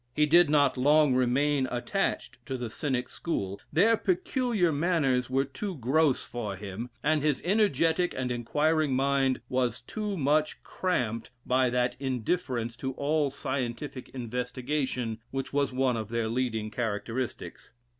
He 0.15 0.25
did 0.25 0.49
not 0.49 0.79
long 0.79 1.13
remain 1.13 1.67
attached 1.69 2.43
to 2.47 2.57
the 2.57 2.71
Cynic 2.71 3.07
school 3.07 3.61
their 3.71 3.95
peculiar 3.95 4.71
manners 4.71 5.29
were 5.29 5.45
too 5.45 5.75
gross 5.75 6.23
for 6.23 6.55
him; 6.55 6.89
and 7.03 7.21
his 7.21 7.39
energetic 7.45 8.11
and 8.17 8.31
inquiring 8.31 8.95
mind 8.95 9.41
was 9.47 9.79
too 9.81 10.17
much 10.17 10.63
cramped 10.63 11.29
by 11.45 11.69
that 11.69 11.97
indifference 11.99 12.75
to 12.77 12.93
all 12.93 13.29
scientific 13.29 14.09
investigation 14.09 15.19
which 15.29 15.53
was 15.53 15.71
one 15.71 15.95
of 15.97 16.09
their 16.09 16.27
leading 16.27 16.71
characteristics. 16.71 17.69